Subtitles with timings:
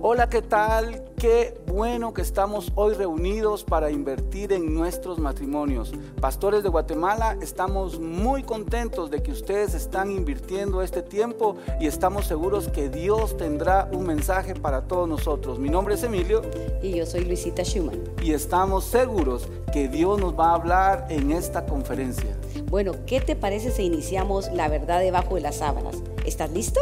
[0.00, 1.02] Hola, ¿qué tal?
[1.16, 5.92] Qué bueno que estamos hoy reunidos para invertir en nuestros matrimonios.
[6.20, 12.26] Pastores de Guatemala, estamos muy contentos de que ustedes están invirtiendo este tiempo y estamos
[12.26, 15.58] seguros que Dios tendrá un mensaje para todos nosotros.
[15.58, 16.42] Mi nombre es Emilio.
[16.80, 18.00] Y yo soy Luisita Schumann.
[18.22, 22.38] Y estamos seguros que Dios nos va a hablar en esta conferencia.
[22.70, 25.96] Bueno, ¿qué te parece si iniciamos la verdad debajo de las sábanas?
[26.24, 26.80] ¿Estás listo?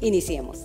[0.00, 0.64] Iniciemos.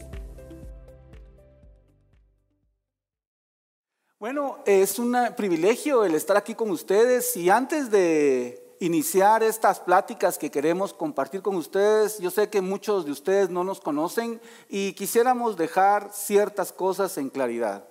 [4.23, 10.37] Bueno, es un privilegio el estar aquí con ustedes y antes de iniciar estas pláticas
[10.37, 14.93] que queremos compartir con ustedes, yo sé que muchos de ustedes no nos conocen y
[14.93, 17.83] quisiéramos dejar ciertas cosas en claridad.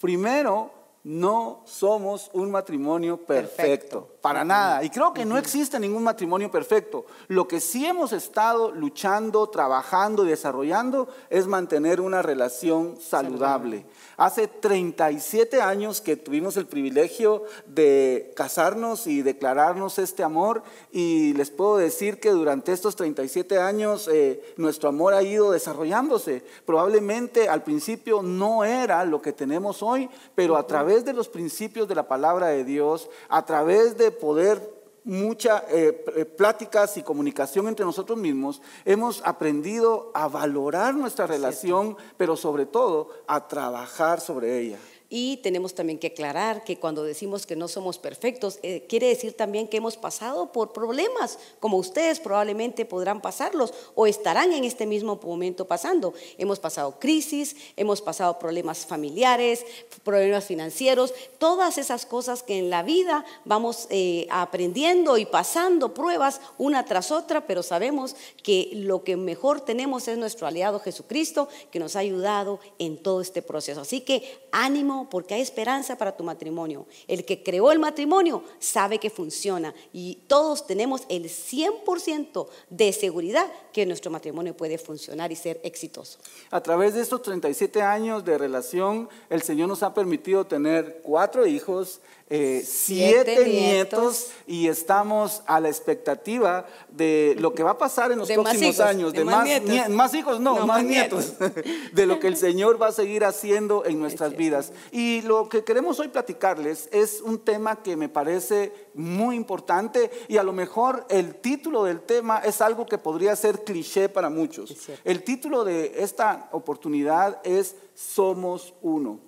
[0.00, 0.70] Primero,
[1.02, 4.84] no somos un matrimonio perfecto, para nada.
[4.84, 7.04] Y creo que no existe ningún matrimonio perfecto.
[7.26, 13.84] Lo que sí hemos estado luchando, trabajando y desarrollando es mantener una relación saludable.
[14.16, 21.50] Hace 37 años que tuvimos el privilegio de casarnos y declararnos este amor y les
[21.50, 26.44] puedo decir que durante estos 37 años eh, nuestro amor ha ido desarrollándose.
[26.64, 31.88] Probablemente al principio no era lo que tenemos hoy, pero a través de los principios
[31.88, 37.68] de la palabra de Dios, a través de poder muchas eh, eh, pláticas y comunicación
[37.68, 44.60] entre nosotros mismos, hemos aprendido a valorar nuestra relación, pero sobre todo a trabajar sobre
[44.60, 44.78] ella.
[45.14, 49.34] Y tenemos también que aclarar que cuando decimos que no somos perfectos, eh, quiere decir
[49.34, 54.86] también que hemos pasado por problemas, como ustedes probablemente podrán pasarlos o estarán en este
[54.86, 56.14] mismo momento pasando.
[56.38, 59.66] Hemos pasado crisis, hemos pasado problemas familiares,
[60.02, 66.40] problemas financieros, todas esas cosas que en la vida vamos eh, aprendiendo y pasando pruebas
[66.56, 71.80] una tras otra, pero sabemos que lo que mejor tenemos es nuestro aliado Jesucristo, que
[71.80, 73.82] nos ha ayudado en todo este proceso.
[73.82, 76.86] Así que ánimo porque hay esperanza para tu matrimonio.
[77.08, 83.50] El que creó el matrimonio sabe que funciona y todos tenemos el 100% de seguridad
[83.72, 86.18] que nuestro matrimonio puede funcionar y ser exitoso.
[86.50, 91.46] A través de estos 37 años de relación, el Señor nos ha permitido tener cuatro
[91.46, 92.00] hijos,
[92.34, 94.30] eh, siete, nietos.
[94.46, 99.12] y estamos a la expectativa de lo que va a pasar en los próximos años,
[99.12, 99.46] de, más,
[99.90, 101.34] más, hijos, no, más, nietos,
[101.92, 104.72] de lo que el Señor va a seguir haciendo en nuestras vidas.
[104.92, 110.38] Y lo que queremos hoy platicarles es un tema que me parece muy importante y
[110.38, 114.74] a lo mejor el título del tema es algo que podría ser cliché para muchos.
[115.04, 119.20] El título de esta oportunidad es Somos uno.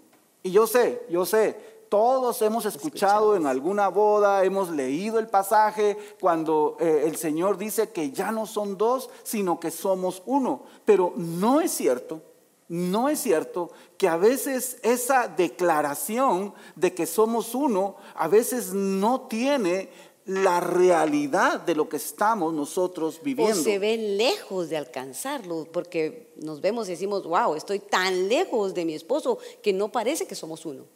[0.42, 5.96] Y yo sé, yo sé, todos hemos escuchado en alguna boda, hemos leído el pasaje
[6.20, 10.64] cuando eh, el Señor dice que ya no son dos, sino que somos uno.
[10.84, 12.20] Pero no es cierto,
[12.66, 19.28] no es cierto que a veces esa declaración de que somos uno, a veces no
[19.28, 19.88] tiene
[20.26, 23.60] la realidad de lo que estamos nosotros viviendo.
[23.60, 28.74] O se ve lejos de alcanzarlo, porque nos vemos y decimos, wow, estoy tan lejos
[28.74, 30.86] de mi esposo que no parece que somos uno.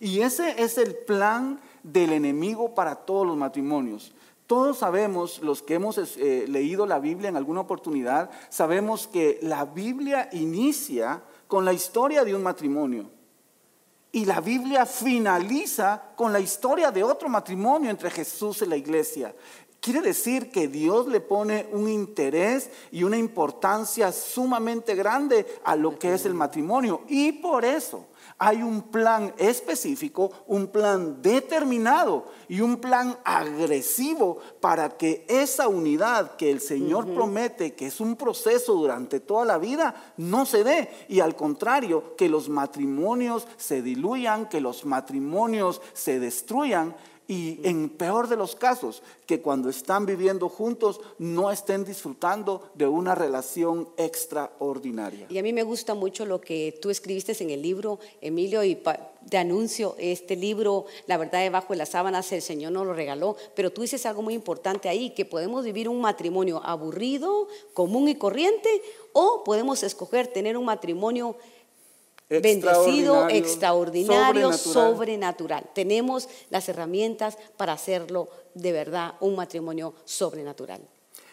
[0.00, 4.12] Y ese es el plan del enemigo para todos los matrimonios.
[4.46, 9.64] Todos sabemos, los que hemos eh, leído la Biblia en alguna oportunidad, sabemos que la
[9.64, 13.10] Biblia inicia con la historia de un matrimonio.
[14.12, 19.34] Y la Biblia finaliza con la historia de otro matrimonio entre Jesús y la iglesia.
[19.80, 25.98] Quiere decir que Dios le pone un interés y una importancia sumamente grande a lo
[25.98, 27.02] que es el matrimonio.
[27.08, 28.06] Y por eso
[28.38, 36.36] hay un plan específico, un plan determinado y un plan agresivo para que esa unidad
[36.36, 40.90] que el Señor promete, que es un proceso durante toda la vida, no se dé.
[41.08, 46.94] Y al contrario, que los matrimonios se diluyan, que los matrimonios se destruyan
[47.28, 52.86] y en peor de los casos, que cuando están viviendo juntos no estén disfrutando de
[52.86, 55.26] una relación extraordinaria.
[55.28, 58.78] Y a mí me gusta mucho lo que tú escribiste en el libro, Emilio, y
[59.28, 63.36] te anuncio este libro, La verdad debajo de las sábanas, el Señor nos lo regaló,
[63.54, 68.14] pero tú dices algo muy importante ahí, que podemos vivir un matrimonio aburrido, común y
[68.14, 68.68] corriente,
[69.12, 71.36] o podemos escoger tener un matrimonio
[72.28, 75.68] bendecido, extraordinario, sobrenatural.
[75.74, 80.80] Tenemos las herramientas para hacerlo de verdad un matrimonio sobrenatural.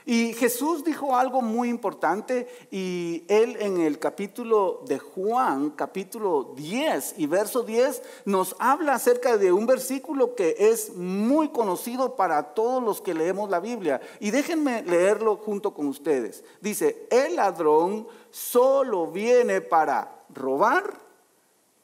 [0.05, 7.15] Y Jesús dijo algo muy importante y él en el capítulo de Juan, capítulo 10
[7.17, 12.83] y verso 10, nos habla acerca de un versículo que es muy conocido para todos
[12.83, 14.01] los que leemos la Biblia.
[14.19, 16.43] Y déjenme leerlo junto con ustedes.
[16.59, 20.93] Dice, el ladrón solo viene para robar,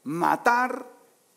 [0.04, 0.86] matar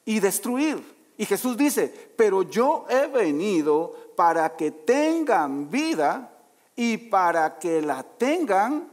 [0.04, 0.82] y destruir.
[1.16, 6.32] Y Jesús dice, pero yo he venido para que tengan vida
[6.74, 8.90] y para que la tengan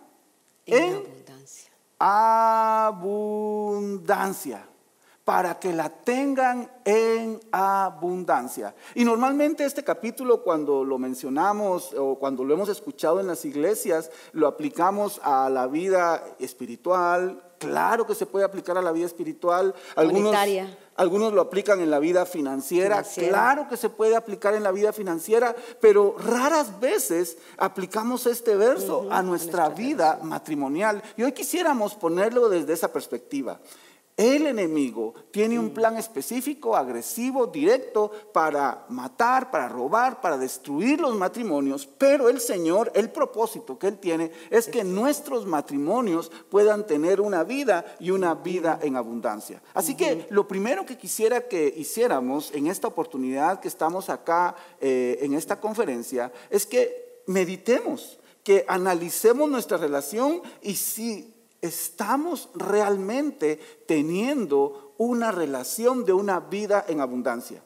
[0.66, 1.72] en, abundancia.
[3.58, 4.66] abundancia.
[5.24, 8.76] Para que la tengan en abundancia.
[8.96, 14.10] Y normalmente este capítulo cuando lo mencionamos o cuando lo hemos escuchado en las iglesias,
[14.34, 17.44] lo aplicamos a la vida espiritual.
[17.60, 19.76] Claro que se puede aplicar a la vida espiritual.
[19.96, 20.78] Algunos, Monetaria.
[20.96, 23.04] algunos lo aplican en la vida financiera.
[23.04, 23.30] Financiera.
[23.30, 29.08] Claro que se puede aplicar en la vida financiera, pero raras veces aplicamos este verso
[29.12, 31.02] a a nuestra nuestra vida matrimonial.
[31.18, 33.60] Y hoy quisiéramos ponerlo desde esa perspectiva.
[34.20, 41.16] El enemigo tiene un plan específico, agresivo, directo para matar, para robar, para destruir los
[41.16, 47.22] matrimonios, pero el Señor, el propósito que Él tiene es que nuestros matrimonios puedan tener
[47.22, 49.62] una vida y una vida en abundancia.
[49.74, 55.20] Así que lo primero que quisiera que hiciéramos en esta oportunidad que estamos acá eh,
[55.22, 64.94] en esta conferencia es que meditemos, que analicemos nuestra relación y si estamos realmente teniendo
[64.98, 67.64] una relación de una vida en abundancia.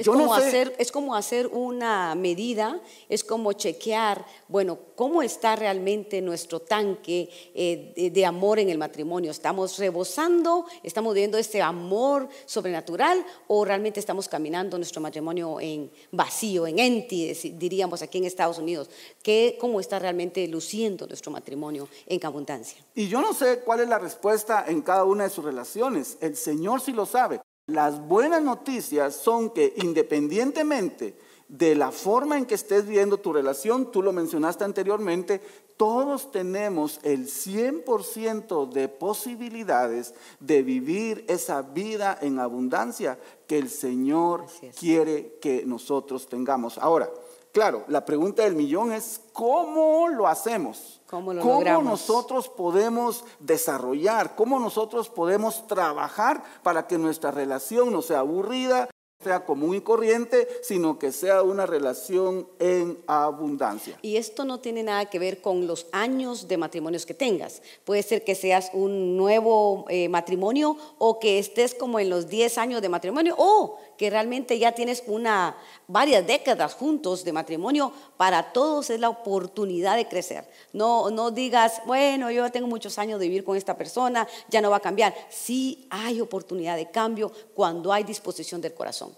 [0.00, 2.80] Es Yo no como, sé- hacer, es como hacer una medida,
[3.10, 8.78] es como chequear, bueno, cómo está realmente nuestro tanque eh, de, de amor en el
[8.78, 9.30] matrimonio.
[9.30, 10.64] ¿Estamos rebosando?
[10.82, 13.22] ¿Estamos viendo este amor sobrenatural?
[13.48, 18.88] ¿O realmente estamos caminando nuestro matrimonio en vacío, en empty, diríamos aquí en Estados Unidos?
[19.22, 22.82] ¿Qué, ¿Cómo está realmente luciendo nuestro matrimonio en abundancia?
[22.94, 26.16] Y yo no sé cuál es la respuesta en cada una de sus relaciones.
[26.22, 27.40] El Señor sí lo sabe.
[27.70, 33.92] Las buenas noticias son que independientemente de la forma en que estés viendo tu relación,
[33.92, 35.40] tú lo mencionaste anteriormente,
[35.76, 44.46] todos tenemos el 100% de posibilidades de vivir esa vida en abundancia que el Señor
[44.78, 46.76] quiere que nosotros tengamos.
[46.76, 47.08] Ahora,
[47.52, 51.00] claro, la pregunta del millón es, ¿cómo lo hacemos?
[51.08, 51.84] ¿Cómo lo logramos?
[51.84, 58.88] nosotros podemos desarrollar, cómo nosotros podemos trabajar para que nuestra relación no sea aburrida,
[59.22, 63.98] sea común y corriente, sino que sea una relación en abundancia.
[64.00, 67.60] Y esto no tiene nada que ver con los años de matrimonios que tengas.
[67.84, 72.56] Puede ser que seas un nuevo eh, matrimonio o que estés como en los 10
[72.56, 77.92] años de matrimonio o que realmente ya tienes una, varias décadas juntos de matrimonio.
[78.16, 80.48] Para todos es la oportunidad de crecer.
[80.72, 84.70] No, no digas, bueno, yo tengo muchos años de vivir con esta persona, ya no
[84.70, 85.14] va a cambiar.
[85.28, 89.14] Sí hay oportunidad de cambio cuando hay disposición del corazón.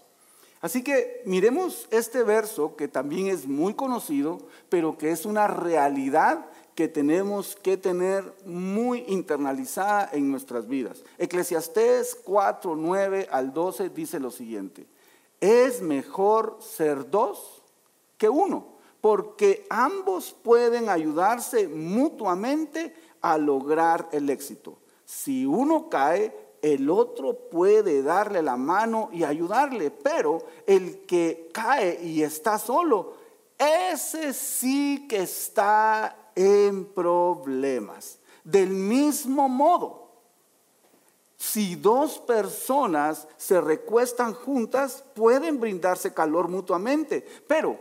[0.59, 6.45] Así que miremos este verso que también es muy conocido, pero que es una realidad
[6.75, 11.03] que tenemos que tener muy internalizada en nuestras vidas.
[11.17, 14.87] Eclesiastés 4, 9 al 12 dice lo siguiente,
[15.39, 17.61] es mejor ser dos
[18.17, 24.77] que uno, porque ambos pueden ayudarse mutuamente a lograr el éxito.
[25.05, 31.99] Si uno cae, el otro puede darle la mano y ayudarle, pero el que cae
[32.01, 33.15] y está solo,
[33.57, 38.19] ese sí que está en problemas.
[38.43, 40.03] Del mismo modo,
[41.37, 47.77] si dos personas se recuestan juntas, pueden brindarse calor mutuamente, pero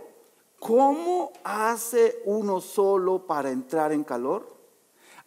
[0.58, 4.52] ¿cómo hace uno solo para entrar en calor?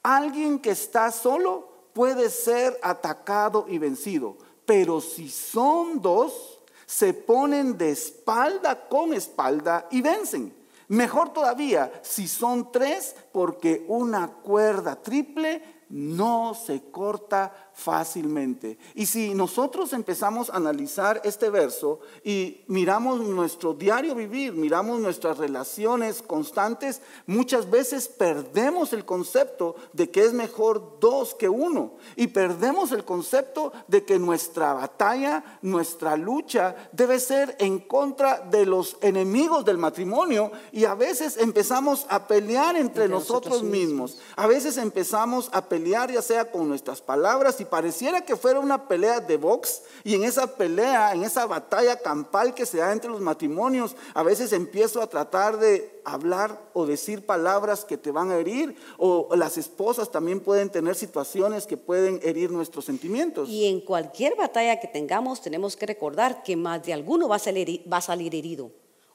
[0.03, 7.77] Alguien que está solo puede ser atacado y vencido, pero si son dos, se ponen
[7.77, 10.53] de espalda con espalda y vencen.
[10.88, 18.77] Mejor todavía, si son tres, porque una cuerda triple no se corta fácilmente.
[18.94, 25.38] Y si nosotros empezamos a analizar este verso y miramos nuestro diario vivir, miramos nuestras
[25.38, 31.96] relaciones constantes, muchas veces perdemos el concepto de que es mejor dos que uno.
[32.15, 38.65] Y perdemos el concepto de que nuestra batalla, nuestra lucha debe ser en contra de
[38.65, 44.18] los enemigos del matrimonio y a veces empezamos a pelear entre, Entre nosotros, nosotros mismos.
[44.38, 48.88] A veces empezamos a pelear ya sea con nuestras palabras y pareciera que fuera una
[48.88, 53.10] pelea de box y en esa pelea, en esa batalla campal que se da entre
[53.10, 58.32] los matrimonios, a veces empiezo a tratar de hablar o decir palabras que te van
[58.32, 63.50] a herir o las esposas también pueden tener situaciones que pueden herir nuestros sentimientos.
[63.50, 67.39] Y en cualquier batalla que tengamos, tenemos que recordar que más de alguno va a
[67.39, 68.72] salir, va a salir herido.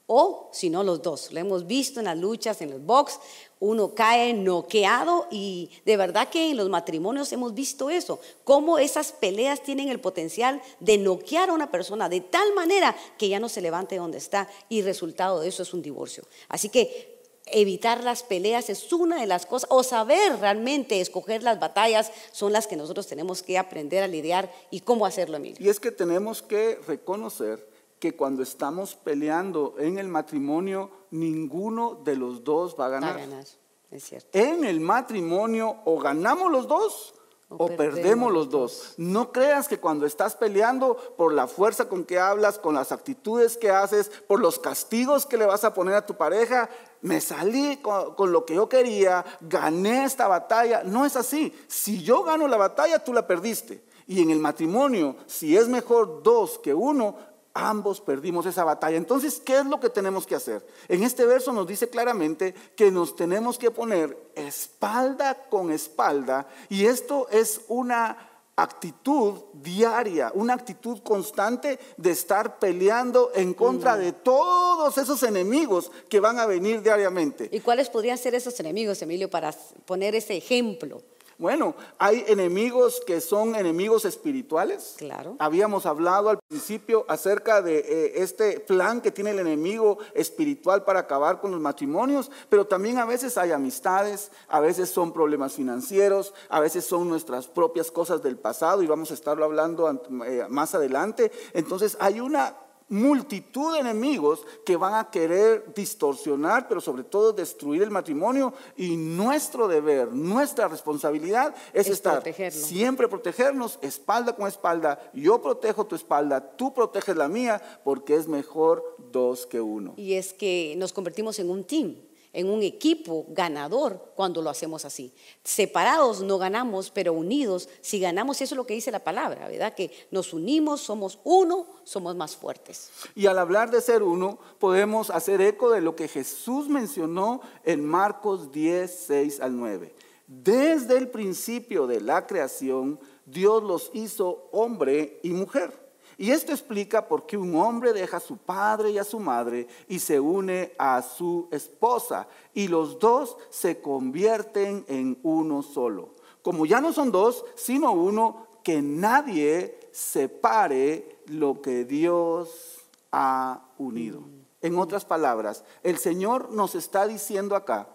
[0.07, 1.31] O si no los dos.
[1.31, 3.19] Lo hemos visto en las luchas, en los box,
[3.59, 9.11] uno cae noqueado y de verdad que en los matrimonios hemos visto eso, cómo esas
[9.11, 13.49] peleas tienen el potencial de noquear a una persona de tal manera que ya no
[13.49, 16.23] se levante donde está y resultado de eso es un divorcio.
[16.49, 21.59] Así que evitar las peleas es una de las cosas, o saber realmente escoger las
[21.59, 25.57] batallas son las que nosotros tenemos que aprender a lidiar y cómo hacerlo, Emilio.
[25.59, 27.70] Y es que tenemos que reconocer
[28.01, 33.11] que cuando estamos peleando en el matrimonio, ninguno de los dos va a ganar.
[33.11, 33.45] Va a ganar,
[33.91, 34.27] es cierto.
[34.33, 37.13] En el matrimonio o ganamos los dos
[37.47, 38.95] o, perdemos, los dos.
[38.97, 43.55] No creas que cuando estás peleando por la fuerza con que hablas, con las actitudes
[43.55, 47.77] que haces, por los castigos que le vas a poner a tu pareja, me salí
[47.83, 50.81] con, con, lo que yo quería, gané esta batalla.
[50.83, 51.53] No es así.
[51.67, 53.83] Si yo gano la batalla, tú la perdiste.
[54.07, 57.15] Y en el matrimonio, si es mejor dos que uno,
[57.53, 58.97] ambos perdimos esa batalla.
[58.97, 60.65] Entonces, ¿qué es lo que tenemos que hacer?
[60.87, 66.85] En este verso nos dice claramente que nos tenemos que poner espalda con espalda y
[66.85, 74.97] esto es una actitud diaria, una actitud constante de estar peleando en contra de todos
[74.97, 77.49] esos enemigos que van a venir diariamente.
[77.51, 79.51] ¿Y cuáles podrían ser esos enemigos, Emilio, para
[79.85, 81.01] poner ese ejemplo?
[81.41, 84.93] Bueno, hay enemigos que son enemigos espirituales.
[84.99, 85.37] Claro.
[85.39, 90.99] Habíamos hablado al principio acerca de eh, este plan que tiene el enemigo espiritual para
[90.99, 96.35] acabar con los matrimonios, pero también a veces hay amistades, a veces son problemas financieros,
[96.47, 99.89] a veces son nuestras propias cosas del pasado y vamos a estarlo hablando
[100.23, 101.31] eh, más adelante.
[101.53, 102.55] Entonces hay una
[102.91, 108.53] multitud de enemigos que van a querer distorsionar, pero sobre todo destruir el matrimonio.
[108.77, 114.99] Y nuestro deber, nuestra responsabilidad es, estar siempre protegernos, espalda con espalda.
[115.13, 119.93] Yo protejo tu espalda, tú proteges la mía, porque es mejor dos que uno.
[119.95, 121.95] Y es que nos convertimos en un team
[122.33, 125.13] en un equipo ganador cuando lo hacemos así.
[125.43, 129.73] Separados no ganamos, pero unidos si ganamos, eso es lo que dice la palabra, ¿verdad?
[129.73, 132.89] Que nos unimos, somos uno, somos más fuertes.
[133.15, 137.85] Y al hablar de ser uno, podemos hacer eco de lo que Jesús mencionó en
[137.85, 139.93] Marcos 10, 6 al 9.
[140.27, 145.80] Desde el principio de la creación, Dios los hizo hombre y mujer.
[146.21, 149.65] Y esto explica por qué un hombre deja a su padre y a su madre
[149.87, 156.09] y se une a su esposa y los dos se convierten en uno solo.
[156.43, 164.21] Como ya no son dos, sino uno, que nadie separe lo que Dios ha unido.
[164.61, 167.87] En otras palabras, el Señor nos está diciendo acá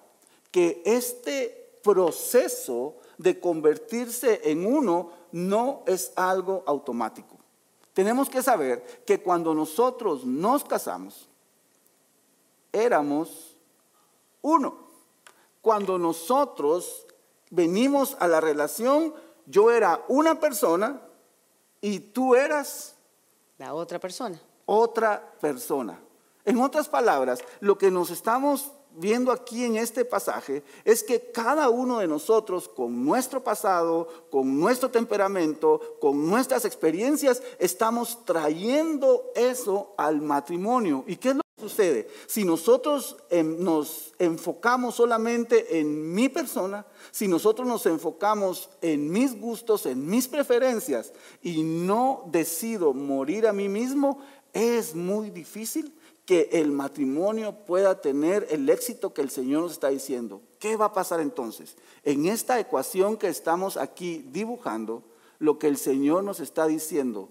[0.51, 7.36] que este proceso de convertirse en uno no es algo automático.
[7.97, 11.31] Tenemos que saber que cuando nosotros nos casamos,
[12.71, 13.57] éramos
[14.43, 14.77] uno.
[15.63, 17.07] Cuando nosotros
[17.49, 19.15] venimos a la relación,
[19.47, 21.01] yo era una persona
[21.81, 22.97] y tú eras
[23.57, 24.39] la otra persona.
[24.67, 25.99] Otra persona.
[26.45, 31.69] En otras palabras, lo que nos estamos viendo aquí en este pasaje es que cada
[31.69, 39.95] uno de nosotros, con nuestro pasado, con nuestro temperamento, con nuestras experiencias, estamos trayendo eso
[39.97, 41.05] al matrimonio.
[41.07, 42.09] ¿Y qué es lo que sucede?
[42.27, 49.39] Si nosotros em, nos enfocamos solamente en mi persona, si nosotros nos enfocamos en mis
[49.39, 51.13] gustos, en mis preferencias
[51.43, 54.21] y no decido morir a mí mismo,
[54.57, 55.93] es muy difícil
[56.25, 60.41] que el matrimonio pueda tener el éxito que el Señor nos está diciendo.
[60.59, 61.77] ¿Qué va a pasar entonces?
[62.05, 65.03] En esta ecuación que estamos aquí dibujando,
[65.39, 67.29] lo que el Señor nos está diciendo,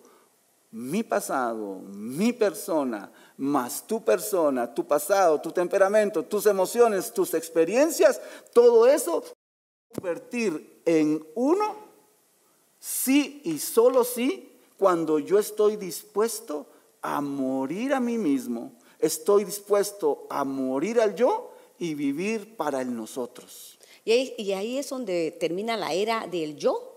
[0.69, 8.21] mi pasado, mi persona, más tu persona, tu pasado, tu temperamento, tus emociones, tus experiencias,
[8.53, 9.23] todo eso
[9.95, 11.75] convertir en uno,
[12.77, 16.67] sí y solo sí, cuando yo estoy dispuesto
[17.05, 22.95] a morir a mí mismo estoy dispuesto a morir al yo y vivir para el
[22.95, 23.77] nosotros.
[24.03, 26.93] Y ahí, es donde termina la era del yo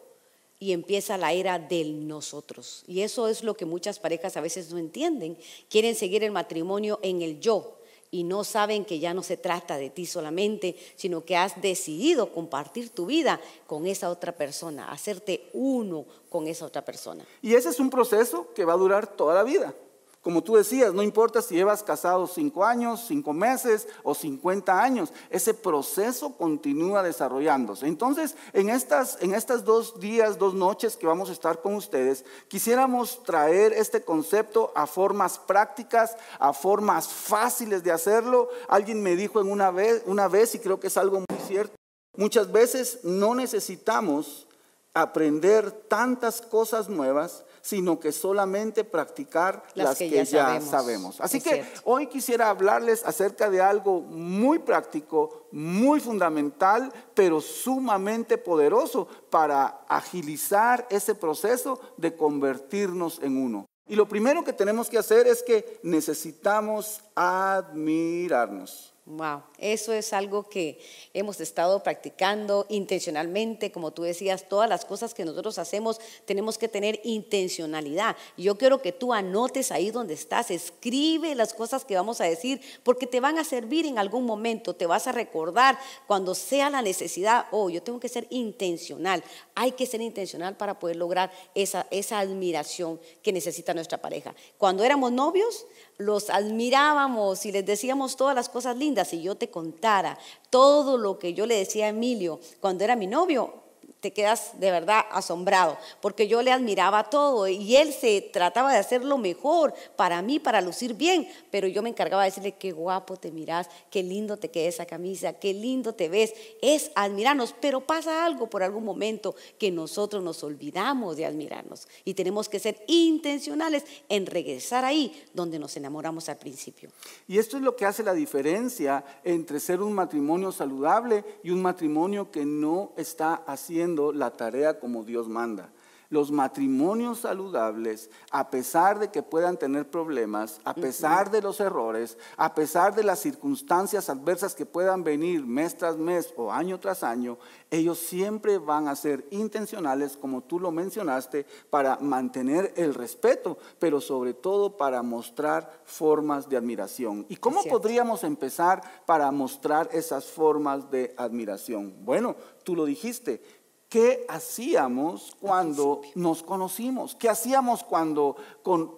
[0.59, 2.85] y empieza la era del nosotros.
[2.87, 5.39] Y eso es lo que muchas parejas a veces no entienden.
[5.69, 7.79] Quieren seguir el matrimonio en el yo
[8.11, 12.33] y no saben que ya no se trata de ti solamente, sino que has decidido
[12.33, 17.27] compartir tu vida con esa otra persona, hacerte uno con esa otra persona.
[17.43, 19.75] Y ese es un proceso que va a durar toda la vida.
[20.23, 25.13] Como tú decías, no importa si llevas casado cinco años, cinco meses o 50 años,
[25.31, 27.87] ese proceso continúa desarrollándose.
[27.87, 32.25] Entonces, en estas, en estas dos días, dos noches que vamos a estar con ustedes,
[32.49, 38.49] quisiéramos traer este concepto a formas prácticas, a formas fáciles de hacerlo.
[38.69, 41.75] Alguien me dijo en una vez, una vez y creo que es algo muy cierto,
[42.17, 44.49] muchas veces no necesitamos
[44.95, 51.21] aprender tantas cosas nuevas, sino que solamente practicar las, que, ya, sabemos.
[51.21, 59.09] Así que hoy quisiera hablarles acerca de algo muy práctico, muy fundamental, pero sumamente poderoso
[59.31, 63.67] para agilizar ese proceso de convertirnos en uno.
[63.89, 68.95] Y lo primero que tenemos que hacer es que necesitamos admirarnos.
[69.11, 70.79] Wow, eso es algo que
[71.15, 76.69] hemos estado practicando intencionalmente, como tú decías, todas las cosas que nosotros hacemos tenemos que
[76.69, 78.19] tener intencionalidad.
[78.37, 82.61] Yo quiero que tú anotes ahí donde estás, escribe las cosas que vamos a decir,
[82.83, 86.83] porque te van a servir en algún momento, te vas a recordar cuando sea la
[86.83, 89.25] necesidad, oh, yo tengo que ser intencional,
[89.55, 94.35] hay que ser intencional para poder lograr esa, esa admiración que necesita nuestra pareja.
[94.59, 95.65] Cuando éramos novios,
[95.99, 99.09] los admirábamos y les decíamos todas las cosas lindas.
[99.09, 103.07] Si yo te contara todo lo que yo le decía a Emilio cuando era mi
[103.07, 103.68] novio,
[104.01, 108.79] te quedas de verdad asombrado, porque yo le admiraba todo y él se trataba de
[108.79, 112.73] hacer lo mejor para mí, para lucir bien, pero yo me encargaba de decirle, qué
[112.73, 117.55] guapo te miras, qué lindo te queda esa camisa, qué lindo te ves, es admirarnos,
[117.61, 122.61] pero pasa algo por algún momento que nosotros nos olvidamos de admirarnos y tenemos que
[122.61, 126.91] ser intencionales en regresar ahí donde nos enamoramos al principio.
[127.27, 131.63] Y esto es lo que hace la diferencia entre ser un matrimonio saludable y un
[131.63, 135.71] matrimonio que no está haciendo la tarea como Dios manda.
[136.11, 142.17] Los matrimonios saludables, a pesar de que puedan tener problemas, a pesar de los errores,
[142.39, 147.03] a pesar de las circunstancias adversas que puedan venir mes tras mes o año tras
[147.03, 147.37] año,
[147.71, 154.01] ellos siempre van a ser intencionales, como tú lo mencionaste, para mantener el respeto, pero
[154.01, 157.27] sobre todo para mostrar formas de admiración.
[157.29, 161.95] ¿Y cómo podríamos empezar para mostrar esas formas de admiración?
[162.07, 163.43] Bueno, tú lo dijiste,
[163.89, 167.15] ¿Qué hacíamos cuando nos conocimos?
[167.15, 168.37] ¿Qué hacíamos cuando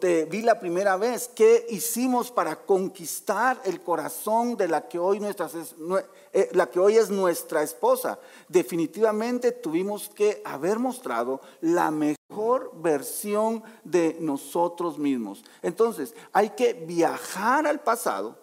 [0.00, 1.30] te vi la primera vez?
[1.32, 5.24] ¿Qué hicimos para conquistar el corazón de la que hoy,
[6.32, 8.18] eh, la que hoy es nuestra esposa?
[8.48, 15.44] Definitivamente tuvimos que haber mostrado la mejor versión de nosotros mismos.
[15.62, 18.39] Entonces, hay que viajar al pasado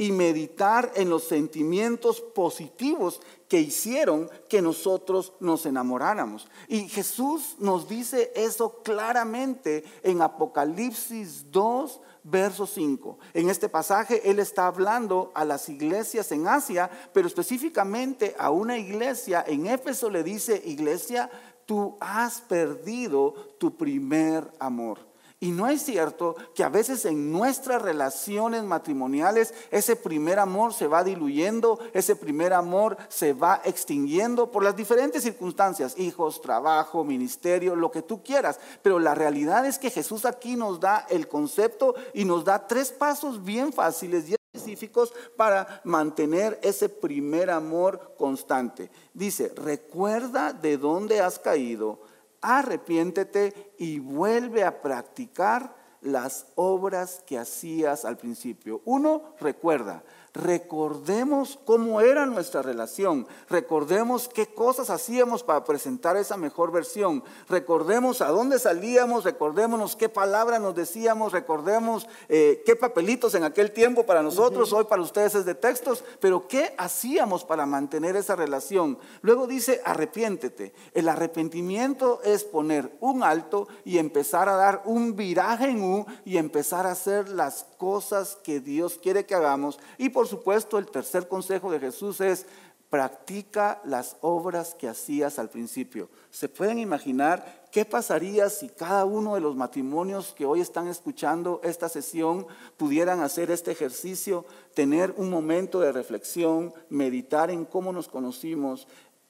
[0.00, 6.48] y meditar en los sentimientos positivos que hicieron que nosotros nos enamoráramos.
[6.68, 13.18] Y Jesús nos dice eso claramente en Apocalipsis 2, verso 5.
[13.34, 18.78] En este pasaje Él está hablando a las iglesias en Asia, pero específicamente a una
[18.78, 21.30] iglesia en Éfeso le dice, iglesia,
[21.66, 25.09] tú has perdido tu primer amor.
[25.42, 30.86] Y no es cierto que a veces en nuestras relaciones matrimoniales ese primer amor se
[30.86, 37.74] va diluyendo, ese primer amor se va extinguiendo por las diferentes circunstancias, hijos, trabajo, ministerio,
[37.74, 38.60] lo que tú quieras.
[38.82, 42.92] Pero la realidad es que Jesús aquí nos da el concepto y nos da tres
[42.92, 48.90] pasos bien fáciles y específicos para mantener ese primer amor constante.
[49.14, 52.09] Dice, recuerda de dónde has caído
[52.40, 58.80] arrepiéntete y vuelve a practicar las obras que hacías al principio.
[58.84, 60.02] Uno, recuerda,
[60.34, 68.20] recordemos cómo era nuestra relación, recordemos qué cosas hacíamos para presentar esa mejor versión, recordemos
[68.20, 74.06] a dónde salíamos, recordémonos qué palabras nos decíamos, recordemos eh, qué papelitos en aquel tiempo
[74.06, 78.98] para nosotros, hoy para ustedes es de textos, pero qué hacíamos para mantener esa relación.
[79.22, 80.72] Luego dice, arrepiéntete.
[80.94, 86.36] El arrepentimiento es poner un alto y empezar a dar un viraje en U y
[86.36, 91.28] empezar a hacer las cosas que Dios quiere que hagamos y por supuesto, el tercer
[91.28, 92.46] consejo de Jesús es,
[92.90, 96.10] practica las obras que hacías al principio.
[96.30, 101.60] ¿Se pueden imaginar qué pasaría si cada uno de los matrimonios que hoy están escuchando
[101.62, 108.08] esta sesión pudieran hacer este ejercicio, tener un momento de reflexión, meditar en cómo nos
[108.08, 108.88] conocimos,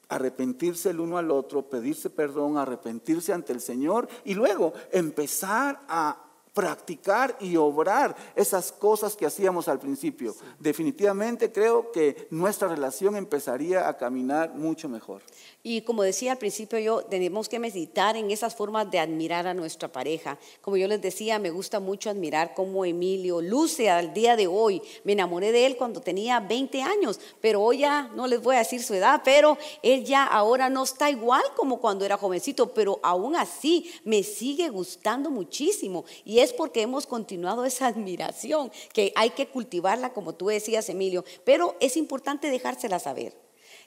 [0.09, 6.30] arrepentirse el uno al otro, pedirse perdón, arrepentirse ante el Señor y luego empezar a
[6.53, 10.35] practicar y obrar esas cosas que hacíamos al principio.
[10.59, 15.23] Definitivamente creo que nuestra relación empezaría a caminar mucho mejor.
[15.63, 19.53] Y como decía al principio yo, tenemos que meditar en esas formas de admirar a
[19.53, 20.39] nuestra pareja.
[20.63, 24.81] Como yo les decía, me gusta mucho admirar cómo Emilio luce al día de hoy.
[25.05, 28.61] Me enamoré de él cuando tenía 20 años, pero hoy ya no les voy a
[28.61, 32.99] decir su edad, pero él ya ahora no está igual como cuando era jovencito, pero
[33.03, 36.05] aún así me sigue gustando muchísimo.
[36.25, 41.25] Y es porque hemos continuado esa admiración, que hay que cultivarla, como tú decías, Emilio,
[41.45, 43.35] pero es importante dejársela saber.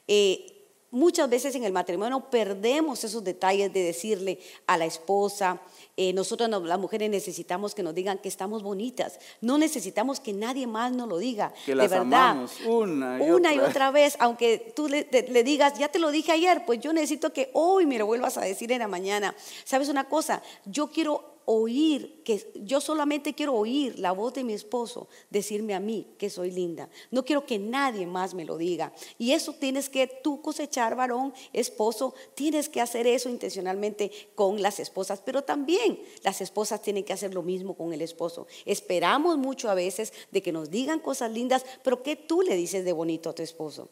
[0.08, 0.50] Eh,
[0.90, 4.38] Muchas veces en el matrimonio perdemos esos detalles de decirle
[4.68, 5.60] a la esposa,
[5.96, 10.68] eh, nosotros las mujeres necesitamos que nos digan que estamos bonitas, no necesitamos que nadie
[10.68, 11.52] más nos lo diga.
[11.66, 13.54] Que las de verdad, amamos una y una otra.
[13.54, 16.78] y otra vez, aunque tú le, te- le digas, ya te lo dije ayer, pues
[16.78, 19.34] yo necesito que hoy me lo vuelvas a decir en la mañana.
[19.64, 20.42] ¿Sabes una cosa?
[20.64, 25.80] Yo quiero oír, que yo solamente quiero oír la voz de mi esposo decirme a
[25.80, 26.88] mí que soy linda.
[27.10, 28.92] No quiero que nadie más me lo diga.
[29.18, 34.80] Y eso tienes que tú cosechar, varón, esposo, tienes que hacer eso intencionalmente con las
[34.80, 38.46] esposas, pero también las esposas tienen que hacer lo mismo con el esposo.
[38.64, 42.84] Esperamos mucho a veces de que nos digan cosas lindas, pero ¿qué tú le dices
[42.84, 43.88] de bonito a tu esposo?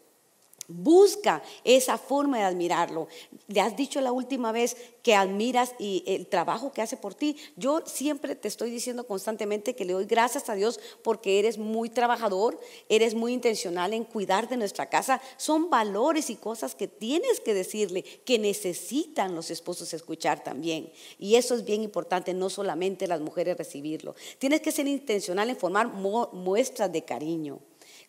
[0.73, 3.09] Busca esa forma de admirarlo.
[3.49, 7.37] Le has dicho la última vez que admiras y el trabajo que hace por ti.
[7.57, 11.91] Yo siempre te estoy diciendo constantemente que le doy gracias a Dios porque eres muy
[11.91, 12.59] trabajador,
[12.89, 15.21] eres muy intencional en cuidar de nuestra casa.
[15.37, 20.91] Son valores y cosas que tienes que decirle que necesitan los esposos escuchar también.
[21.19, 24.15] Y eso es bien importante, no solamente las mujeres recibirlo.
[24.39, 27.59] Tienes que ser intencional en formar mu- muestras de cariño.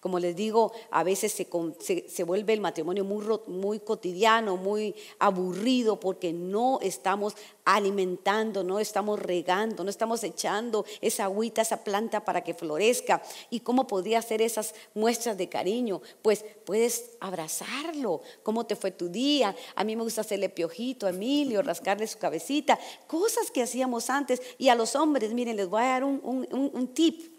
[0.04, 1.48] Como les digo, a veces se,
[1.80, 8.82] se- se vuelve el matrimonio muy, muy cotidiano, muy aburrido, porque no estamos alimentando, no
[8.82, 13.24] estamos regando, no estamos echando esa agüita, esa planta para que florezca.
[13.50, 16.02] ¿Y cómo podría hacer esas muestras de cariño?
[16.22, 18.20] Pues puedes abrazarlo.
[18.44, 19.56] ¿Cómo te fue tu día?
[19.76, 24.42] A mí me gusta hacerle piojito a Emilio, rascarle su cabecita, cosas que hacíamos antes.
[24.58, 27.33] Y a los hombres, miren, les voy a dar un- un- un tip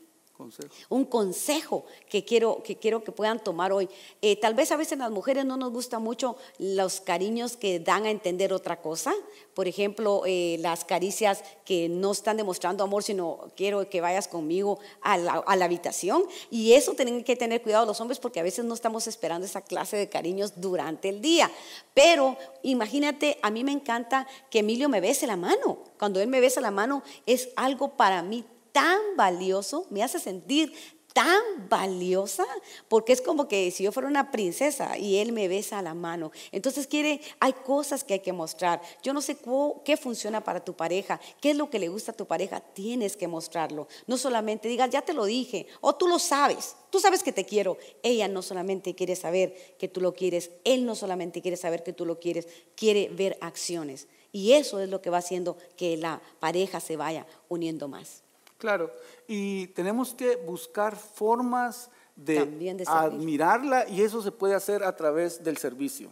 [0.89, 3.89] Un consejo que quiero que, quiero que puedan tomar hoy.
[4.23, 8.07] Eh, tal vez a veces las mujeres no nos gustan mucho los cariños que dan
[8.07, 9.13] a entender otra cosa.
[9.55, 14.79] Por ejemplo, eh, las caricias que no están demostrando amor, sino quiero que vayas conmigo
[15.01, 16.25] a la, a la habitación.
[16.51, 19.63] Y eso tienen que tener cuidado los hombres porque a veces no estamos esperando esa
[19.63, 21.51] clase de cariños durante el día.
[21.95, 25.79] Pero imagínate, a mí me encanta que Emilio me bese la mano.
[25.99, 30.75] Cuando él me besa la mano es algo para mí tan valioso, me hace sentir
[31.13, 32.45] tan valiosa,
[32.89, 36.33] porque es como que si yo fuera una princesa y él me besa la mano.
[36.51, 38.83] Entonces quiere, hay cosas que hay que mostrar.
[39.01, 39.37] Yo no sé
[39.85, 43.17] qué funciona para tu pareja, qué es lo que le gusta a tu pareja, tienes
[43.17, 43.87] que mostrarlo.
[44.09, 47.45] No solamente digas, ya te lo dije, o tú lo sabes, tú sabes que te
[47.45, 47.79] quiero.
[48.03, 51.93] Ella no solamente quiere saber que tú lo quieres, él no solamente quiere saber que
[51.93, 54.09] tú lo quieres, quiere ver acciones.
[54.33, 58.24] Y eso es lo que va haciendo que la pareja se vaya uniendo más.
[58.65, 58.91] Claro,
[59.29, 62.39] y tenemos que buscar formas de,
[62.87, 66.09] admirarla y eso se puede hacer a través del servicio.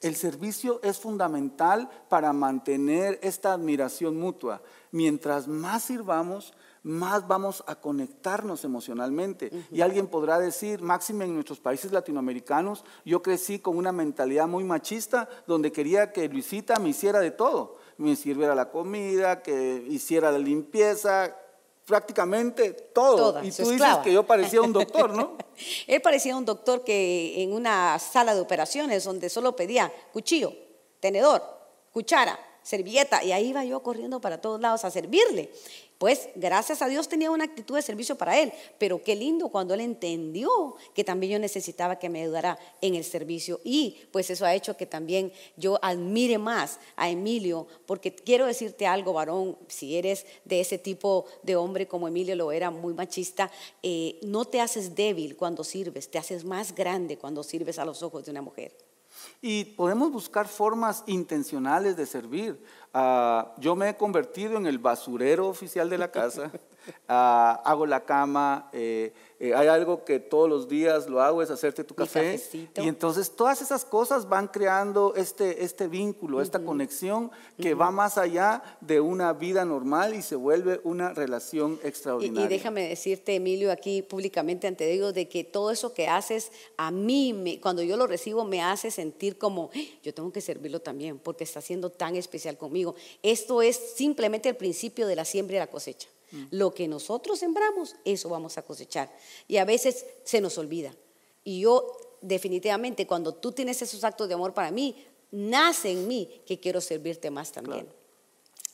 [0.00, 4.62] El servicio es fundamental para mantener esta admiración mutua.
[4.90, 9.52] Mientras más sirvamos, más vamos a conectarnos emocionalmente.
[9.70, 14.64] Y alguien podrá decir, máxime en nuestros países latinoamericanos, yo crecí con una mentalidad muy
[14.64, 17.76] machista donde quería que Luisita me hiciera de todo.
[17.96, 21.36] Me sirviera la comida, que hiciera la limpieza,
[21.84, 23.16] prácticamente todo.
[23.16, 25.36] Toda, y tú dices que yo parecía un doctor, ¿no?
[25.86, 30.52] Él parecía un doctor que en una sala de operaciones donde solo pedía cuchillo,
[31.00, 31.42] tenedor,
[31.92, 35.50] cuchara, servilleta, y ahí iba yo corriendo para todos lados a servirle.
[36.02, 39.72] Pues gracias a Dios tenía una actitud de servicio para él, pero qué lindo cuando
[39.72, 44.44] él entendió que también yo necesitaba que me ayudara en el servicio y pues eso
[44.44, 49.96] ha hecho que también yo admire más a Emilio, porque quiero decirte algo, varón, si
[49.96, 53.48] eres de ese tipo de hombre como Emilio lo era, muy machista,
[53.84, 58.02] eh, no te haces débil cuando sirves, te haces más grande cuando sirves a los
[58.02, 58.76] ojos de una mujer.
[59.40, 62.60] Y podemos buscar formas intencionales de servir.
[62.94, 66.50] Ah, yo me he convertido en el basurero oficial de la casa.
[67.08, 68.68] Ah, hago la cama.
[68.72, 72.40] eh, eh, hay algo que todos los días lo hago, es hacerte tu café.
[72.84, 78.18] Y entonces todas esas cosas van creando este, este vínculo, esta conexión que va más
[78.18, 82.46] allá de una vida normal y se vuelve una relación extraordinaria.
[82.46, 86.90] y déjame decirte, Emilio, aquí públicamente ante Dios, de que todo eso que haces a
[86.92, 90.80] mí, me- cuando yo lo recibo, me hace sentir como, "Ah, yo tengo que servirlo
[90.80, 92.94] también, porque está siendo tan especial conmigo.
[93.24, 96.08] Esto es simplemente el principio de la siembra y la cosecha.
[96.50, 99.14] Lo que nosotros sembramos, eso vamos a cosechar.
[99.48, 100.94] Y a veces se nos olvida.
[101.44, 101.86] Y yo
[102.22, 104.96] definitivamente cuando tú tienes esos actos de amor para mí,
[105.30, 107.86] nace en mí que quiero servirte más también.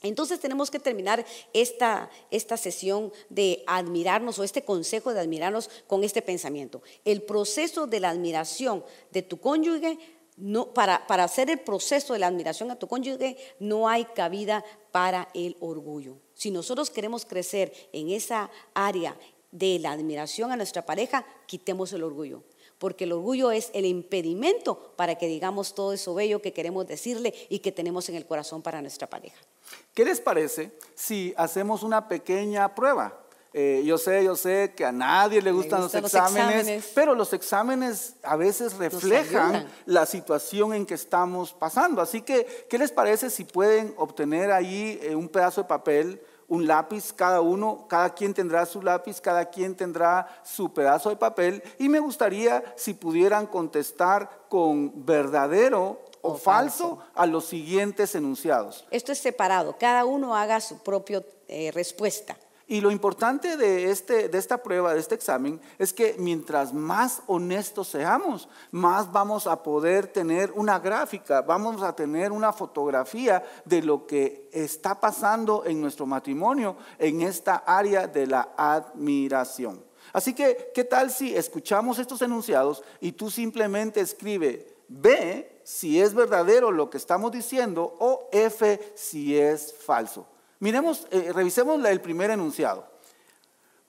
[0.03, 6.05] Entonces tenemos que terminar esta, esta sesión de admirarnos o este consejo de admirarnos con
[6.05, 6.83] este pensamiento.
[7.05, 9.99] El proceso de la admiración de tu cónyuge,
[10.39, 14.65] no, para, para hacer el proceso de la admiración a tu cónyuge, no hay cabida
[14.93, 16.17] para el orgullo.
[16.35, 19.17] Si nosotros queremos crecer en esa área
[19.51, 22.43] de la admiración a nuestra pareja, quitemos el orgullo
[22.79, 27.35] porque el orgullo es el impedimento para que digamos todo eso bello que queremos decirle
[27.49, 29.37] y que tenemos en el corazón para nuestra pareja.
[29.95, 33.21] ¿Qué les parece si hacemos una pequeña prueba?
[33.55, 38.15] Eh, yo sé, yo sé que a nadie le gustan, los, exámenes, pero los exámenes
[38.23, 42.03] a veces reflejan la situación en que estamos pasando.
[42.03, 46.67] Así que, ¿qué les parece si pueden obtener ahí eh, un pedazo de papel, un
[46.67, 51.63] lápiz cada uno, cada quien tendrá su lápiz, cada quien tendrá su pedazo de papel
[51.79, 58.87] y me gustaría si pudieran contestar con verdadero o, falso, a los siguientes enunciados.
[58.91, 62.37] Esto es separado, cada uno haga su propia eh, respuesta.
[62.71, 67.23] Y lo importante de, este, de esta prueba, de este examen, es que mientras más
[67.27, 73.81] honestos seamos, más vamos a poder tener una gráfica, vamos a tener una fotografía de
[73.81, 79.83] lo que está pasando en nuestro matrimonio en esta área de la admiración.
[80.13, 86.13] Así que, ¿qué tal si escuchamos estos enunciados y tú simplemente escribe B si es
[86.13, 90.27] verdadero lo que estamos diciendo o F si es falso?
[90.61, 92.87] Miremos, eh, revisemos el primer enunciado.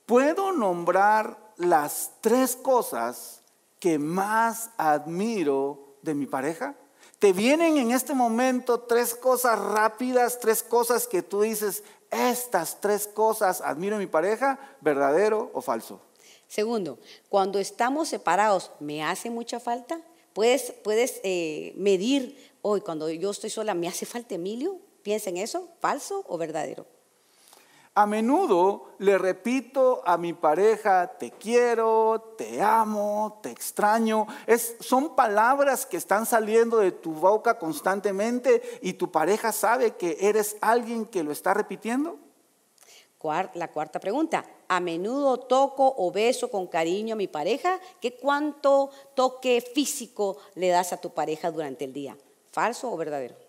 [0.05, 3.41] ¿Puedo nombrar las tres cosas
[3.79, 6.75] que más admiro de mi pareja?
[7.19, 13.07] ¿Te vienen en este momento tres cosas rápidas, tres cosas que tú dices, estas tres
[13.07, 16.01] cosas admiro de mi pareja, verdadero o falso?
[16.47, 16.97] Segundo,
[17.29, 20.01] cuando estamos separados, ¿me hace mucha falta?
[20.33, 24.79] ¿Puedes, puedes eh, medir, hoy cuando yo estoy sola, ¿me hace falta Emilio?
[25.03, 26.85] Piensa en eso, falso o verdadero.
[27.95, 34.25] A menudo le repito a mi pareja, te quiero, te amo, te extraño.
[34.47, 40.17] Es, son palabras que están saliendo de tu boca constantemente y tu pareja sabe que
[40.21, 42.17] eres alguien que lo está repitiendo.
[43.53, 48.91] La cuarta pregunta, a menudo toco o beso con cariño a mi pareja, ¿qué cuánto
[49.13, 52.17] toque físico le das a tu pareja durante el día?
[52.51, 53.48] ¿Falso o verdadero?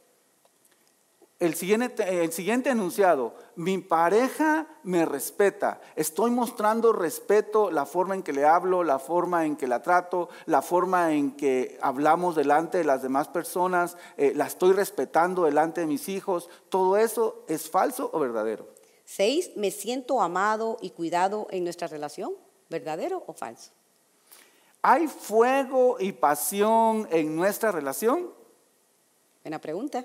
[1.40, 8.22] El siguiente, el siguiente enunciado, mi pareja me respeta, estoy mostrando respeto, la forma en
[8.22, 12.76] que le hablo, la forma en que la trato, la forma en que hablamos delante
[12.76, 17.70] de las demás personas, eh, la estoy respetando delante de mis hijos, todo eso es
[17.70, 18.68] falso o verdadero.
[19.06, 22.34] Seis, me siento amado y cuidado en nuestra relación,
[22.68, 23.70] verdadero o falso.
[24.82, 28.30] ¿Hay fuego y pasión en nuestra relación?
[29.42, 30.04] Buena pregunta.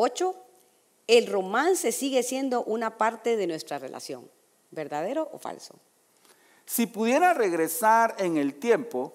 [0.00, 0.36] Ocho,
[1.08, 4.30] el romance sigue siendo una parte de nuestra relación.
[4.70, 5.74] ¿Verdadero o falso?
[6.64, 9.12] Si pudiera regresar en el tiempo,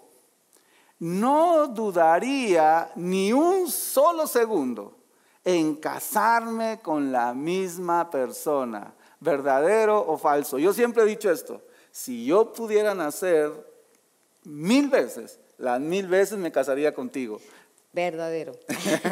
[1.00, 4.98] no dudaría ni un solo segundo
[5.46, 10.60] en casarme con la misma persona, verdadero o falso.
[10.60, 13.54] Yo siempre he dicho esto, si yo pudiera nacer
[14.43, 17.39] mil veces, las mil veces me casaría contigo.
[17.93, 18.53] Verdadero.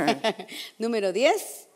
[0.78, 1.68] Número 10.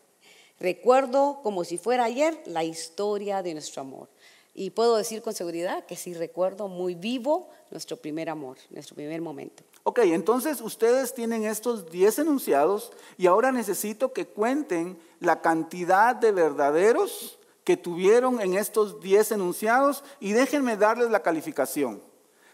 [0.60, 4.10] Recuerdo como si fuera ayer la historia de nuestro amor.
[4.54, 9.22] Y puedo decir con seguridad que sí recuerdo muy vivo nuestro primer amor, nuestro primer
[9.22, 9.64] momento.
[9.84, 16.32] Ok, entonces ustedes tienen estos 10 enunciados y ahora necesito que cuenten la cantidad de
[16.32, 22.02] verdaderos que tuvieron en estos 10 enunciados y déjenme darles la calificación.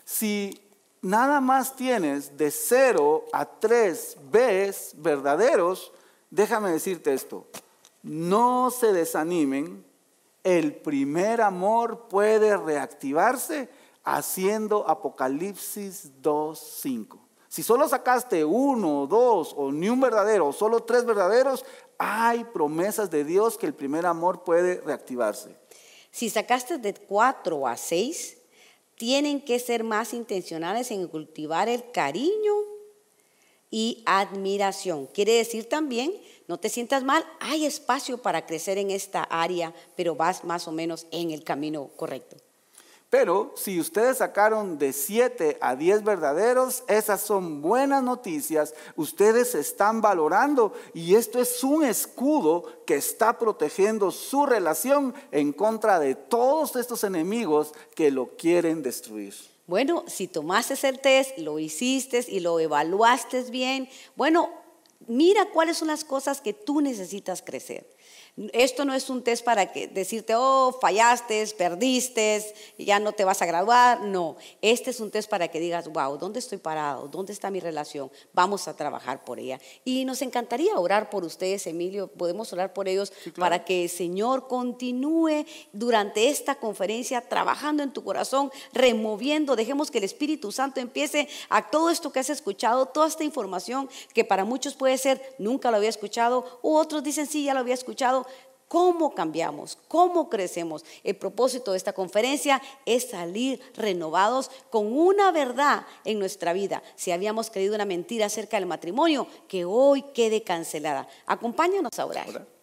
[0.03, 0.59] Si
[1.01, 5.91] nada más tienes de 0 a 3 Bs verdaderos,
[6.29, 7.47] déjame decirte esto,
[8.03, 9.85] no se desanimen,
[10.43, 13.69] el primer amor puede reactivarse
[14.03, 17.19] haciendo Apocalipsis 2.5.
[17.47, 21.65] Si solo sacaste uno, dos o ni un verdadero, o solo tres verdaderos,
[21.97, 25.55] hay promesas de Dios que el primer amor puede reactivarse.
[26.11, 28.37] Si sacaste de cuatro a seis,
[29.01, 32.53] tienen que ser más intencionales en cultivar el cariño
[33.71, 35.07] y admiración.
[35.07, 36.13] Quiere decir también,
[36.47, 40.71] no te sientas mal, hay espacio para crecer en esta área, pero vas más o
[40.71, 42.37] menos en el camino correcto.
[43.11, 48.73] Pero si ustedes sacaron de 7 a 10 verdaderos, esas son buenas noticias.
[48.95, 55.99] Ustedes están valorando y esto es un escudo que está protegiendo su relación en contra
[55.99, 59.35] de todos estos enemigos que lo quieren destruir.
[59.67, 64.49] Bueno, si tomaste el test, lo hiciste y lo evaluaste bien, bueno,
[65.07, 67.85] mira cuáles son las cosas que tú necesitas crecer.
[68.53, 72.41] Esto no es un test para que decirte, oh, fallaste, perdiste,
[72.77, 74.01] ya no te vas a graduar.
[74.01, 77.09] No, este es un test para que digas, wow, ¿dónde estoy parado?
[77.09, 78.09] ¿Dónde está mi relación?
[78.33, 79.59] Vamos a trabajar por ella.
[79.83, 82.07] Y nos encantaría orar por ustedes, Emilio.
[82.07, 88.03] Podemos orar por ellos para que el Señor continúe durante esta conferencia trabajando en tu
[88.03, 89.57] corazón, removiendo.
[89.57, 93.89] Dejemos que el Espíritu Santo empiece a todo esto que has escuchado, toda esta información
[94.13, 97.59] que para muchos puede ser, nunca lo había escuchado, u otros dicen, sí, ya lo
[97.59, 98.20] había escuchado
[98.71, 99.77] ¿Cómo cambiamos?
[99.89, 100.85] ¿Cómo crecemos?
[101.03, 106.81] El propósito de esta conferencia es salir renovados con una verdad en nuestra vida.
[106.95, 111.05] Si habíamos creído una mentira acerca del matrimonio, que hoy quede cancelada.
[111.25, 112.60] Acompáñanos a orar.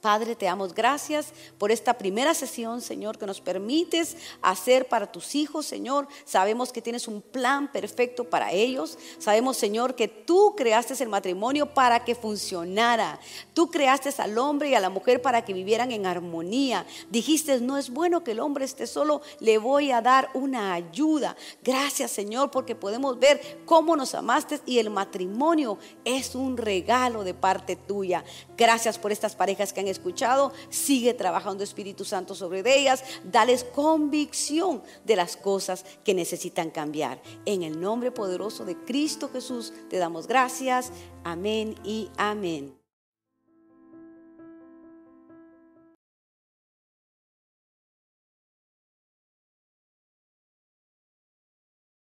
[0.00, 5.34] Padre, te damos gracias por esta primera sesión, Señor, que nos permites hacer para tus
[5.34, 6.06] hijos, Señor.
[6.24, 8.96] Sabemos que tienes un plan perfecto para ellos.
[9.18, 13.18] Sabemos, Señor, que tú creaste el matrimonio para que funcionara.
[13.54, 16.86] Tú creaste al hombre y a la mujer para que vivieran en armonía.
[17.10, 21.36] Dijiste, no es bueno que el hombre esté solo, le voy a dar una ayuda.
[21.62, 27.34] Gracias, Señor, porque podemos ver cómo nos amaste y el matrimonio es un regalo de
[27.34, 28.24] parte tuya.
[28.56, 34.82] Gracias por estas parejas que han escuchado, sigue trabajando Espíritu Santo sobre ellas, dales convicción
[35.04, 37.20] de las cosas que necesitan cambiar.
[37.44, 40.92] En el nombre poderoso de Cristo Jesús te damos gracias.
[41.24, 42.77] Amén y amén.